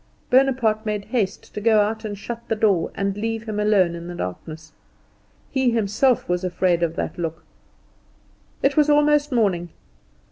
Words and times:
Bonaparte 0.31 0.83
made 0.83 1.05
haste 1.05 1.53
to 1.53 1.61
go 1.61 1.79
out 1.81 2.03
and 2.03 2.17
shut 2.17 2.41
the 2.47 2.55
door, 2.55 2.89
and 2.95 3.15
leave 3.15 3.43
him 3.47 3.59
alone 3.59 3.93
in 3.93 4.07
the 4.07 4.15
darkness. 4.15 4.73
He 5.51 5.69
himself 5.69 6.27
was 6.27 6.43
afraid 6.43 6.81
of 6.81 6.95
that 6.95 7.19
look. 7.19 7.43
It 8.63 8.75
was 8.75 8.89
almost 8.89 9.31
morning. 9.31 9.69